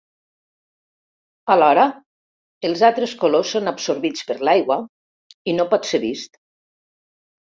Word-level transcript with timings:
Alhora, 1.55 1.83
els 2.69 2.81
altres 2.87 3.13
colors 3.23 3.51
són 3.57 3.71
absorbits 3.73 4.25
per 4.29 4.37
l'aigua 4.49 4.77
i 5.53 5.57
no 5.59 5.67
pot 5.75 5.89
ser 5.91 6.01
vist. 6.09 6.41